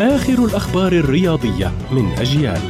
آخر 0.00 0.44
الأخبار 0.44 0.92
الرياضية 0.92 1.72
من 1.92 2.06
أجيال. 2.18 2.60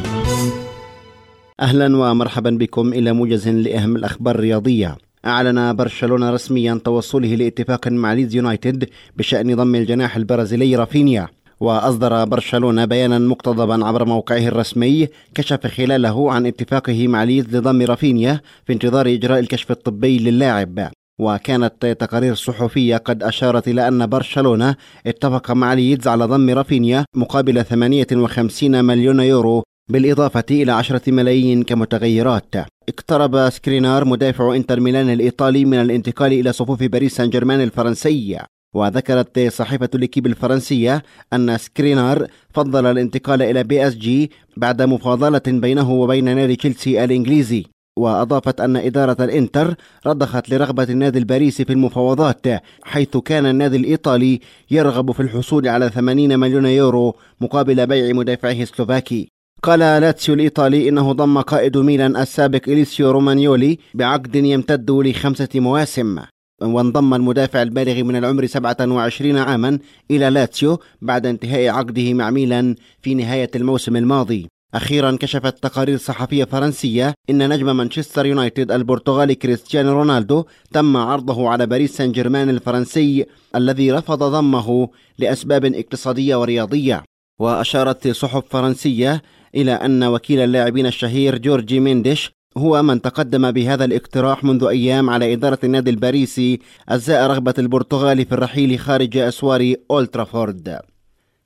أهلا 1.60 1.96
ومرحبا 1.96 2.50
بكم 2.50 2.92
إلى 2.92 3.12
موجز 3.12 3.48
لأهم 3.48 3.96
الأخبار 3.96 4.34
الرياضية. 4.34 4.96
أعلن 5.24 5.76
برشلونة 5.76 6.30
رسميا 6.30 6.80
توصله 6.84 7.34
لاتفاق 7.34 7.88
مع 7.88 8.12
ليدز 8.12 8.34
يونايتد 8.34 8.88
بشأن 9.16 9.54
ضم 9.54 9.74
الجناح 9.74 10.16
البرازيلي 10.16 10.76
رافينيا. 10.76 11.28
وأصدر 11.60 12.24
برشلونة 12.24 12.84
بيانا 12.84 13.18
مقتضبا 13.18 13.86
عبر 13.86 14.04
موقعه 14.04 14.48
الرسمي 14.48 15.08
كشف 15.34 15.66
خلاله 15.66 16.32
عن 16.32 16.46
اتفاقه 16.46 17.08
مع 17.08 17.24
ليدز 17.24 17.56
لضم 17.56 17.82
رافينيا 17.82 18.40
في 18.66 18.72
انتظار 18.72 19.06
إجراء 19.06 19.38
الكشف 19.38 19.70
الطبي 19.70 20.18
للاعب. 20.18 20.90
وكانت 21.18 21.96
تقارير 22.00 22.34
صحفية 22.34 22.96
قد 22.96 23.22
أشارت 23.22 23.68
إلى 23.68 23.88
أن 23.88 24.06
برشلونة 24.06 24.76
اتفق 25.06 25.50
مع 25.50 25.72
ليدز 25.72 26.08
على 26.08 26.24
ضم 26.24 26.50
رافينيا 26.50 27.04
مقابل 27.14 27.64
58 27.64 28.84
مليون 28.84 29.20
يورو 29.20 29.62
بالإضافة 29.90 30.44
إلى 30.50 30.72
10 30.72 31.02
ملايين 31.10 31.62
كمتغيرات. 31.62 32.54
اقترب 32.88 33.50
سكرينار 33.50 34.04
مدافع 34.04 34.56
إنتر 34.56 34.80
ميلان 34.80 35.10
الإيطالي 35.10 35.64
من 35.64 35.80
الانتقال 35.80 36.32
إلى 36.32 36.52
صفوف 36.52 36.82
باريس 36.82 37.16
سان 37.16 37.30
جيرمان 37.30 37.60
الفرنسي. 37.60 38.38
وذكرت 38.74 39.38
صحيفة 39.38 39.88
الكيب 39.94 40.26
الفرنسية 40.26 41.02
أن 41.32 41.58
سكرينار 41.58 42.26
فضل 42.50 42.86
الانتقال 42.86 43.42
إلى 43.42 43.64
PSG 43.64 44.30
بعد 44.56 44.82
مفاضلة 44.82 45.42
بينه 45.46 45.92
وبين 45.92 46.24
نادي 46.24 46.56
تشيلسي 46.56 47.04
الإنجليزي. 47.04 47.66
وأضافت 47.96 48.60
أن 48.60 48.76
إدارة 48.76 49.24
الإنتر 49.24 49.74
رضخت 50.06 50.50
لرغبة 50.50 50.82
النادي 50.82 51.18
الباريسي 51.18 51.64
في 51.64 51.72
المفاوضات 51.72 52.46
حيث 52.82 53.16
كان 53.16 53.46
النادي 53.46 53.76
الإيطالي 53.76 54.40
يرغب 54.70 55.12
في 55.12 55.20
الحصول 55.20 55.68
على 55.68 55.88
80 55.88 56.38
مليون 56.38 56.66
يورو 56.66 57.14
مقابل 57.40 57.86
بيع 57.86 58.12
مدافعه 58.12 58.62
السلوفاكي. 58.62 59.28
قال 59.62 59.78
لاتسيو 59.78 60.34
الإيطالي 60.34 60.88
إنه 60.88 61.12
ضم 61.12 61.40
قائد 61.40 61.76
ميلان 61.76 62.16
السابق 62.16 62.68
إليسيو 62.68 63.10
رومانيولي 63.10 63.78
بعقد 63.94 64.34
يمتد 64.34 64.90
لخمسة 64.90 65.48
مواسم 65.54 66.18
وانضم 66.62 67.14
المدافع 67.14 67.62
البالغ 67.62 68.02
من 68.02 68.16
العمر 68.16 68.46
27 68.46 69.36
عاما 69.38 69.78
إلى 70.10 70.30
لاتسيو 70.30 70.80
بعد 71.02 71.26
انتهاء 71.26 71.68
عقده 71.68 72.14
مع 72.14 72.30
ميلان 72.30 72.74
في 73.00 73.14
نهاية 73.14 73.50
الموسم 73.56 73.96
الماضي. 73.96 74.48
أخيرا 74.74 75.16
كشفت 75.20 75.62
تقارير 75.62 75.96
صحفية 75.96 76.44
فرنسية 76.44 77.14
إن 77.30 77.48
نجم 77.48 77.76
مانشستر 77.76 78.26
يونايتد 78.26 78.72
البرتغالي 78.72 79.34
كريستيانو 79.34 79.92
رونالدو 79.92 80.44
تم 80.72 80.96
عرضه 80.96 81.48
على 81.48 81.66
باريس 81.66 81.96
سان 81.96 82.12
جيرمان 82.12 82.50
الفرنسي 82.50 83.26
الذي 83.56 83.92
رفض 83.92 84.22
ضمه 84.22 84.88
لأسباب 85.18 85.64
اقتصادية 85.64 86.36
ورياضية. 86.36 87.04
وأشارت 87.40 88.08
صحف 88.08 88.44
فرنسية 88.50 89.22
إلى 89.54 89.72
أن 89.72 90.04
وكيل 90.04 90.40
اللاعبين 90.40 90.86
الشهير 90.86 91.38
جورجي 91.38 91.80
مينديش 91.80 92.30
هو 92.56 92.82
من 92.82 93.02
تقدم 93.02 93.50
بهذا 93.50 93.84
الاقتراح 93.84 94.44
منذ 94.44 94.64
أيام 94.64 95.10
على 95.10 95.32
إدارة 95.32 95.58
النادي 95.64 95.90
الباريسي 95.90 96.60
أزاء 96.88 97.26
رغبة 97.26 97.54
البرتغال 97.58 98.24
في 98.24 98.32
الرحيل 98.32 98.78
خارج 98.78 99.16
أسوار 99.16 99.74
أولترافورد. 99.90 100.80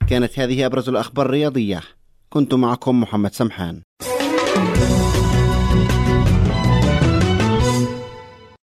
كانت 0.08 0.38
هذه 0.38 0.66
أبرز 0.66 0.88
الأخبار 0.88 1.26
الرياضية. 1.26 1.80
كنت 2.32 2.54
معكم 2.54 3.00
محمد 3.00 3.32
سمحان. 3.34 3.82